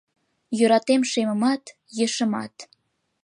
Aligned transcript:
Йӧратем 0.57 1.01
шемымат, 1.11 1.63
ешымат. 2.05 2.55